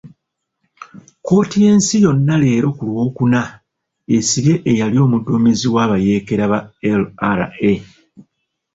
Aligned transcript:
Kkooti 1.19 1.55
y'ensi 1.65 1.95
yonna 2.03 2.33
leero 2.43 2.67
ku 2.77 2.83
Lwokuna 2.89 3.41
esibye 4.15 4.55
eyali 4.71 4.97
omuduumizi 5.05 5.67
w'abayeekera 5.73 6.45
ba 6.51 6.59
LRA. 7.01 7.71